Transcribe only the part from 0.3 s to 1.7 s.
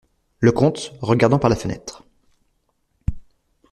Le comte, regardant par la